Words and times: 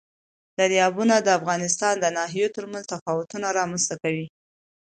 دریابونه 0.59 1.15
د 1.21 1.27
افغانستان 1.39 1.93
د 1.99 2.05
ناحیو 2.17 2.53
ترمنځ 2.55 2.83
تفاوتونه 2.93 3.47
رامنځ 3.59 3.83
ته 3.89 3.95
کوي. 4.03 4.27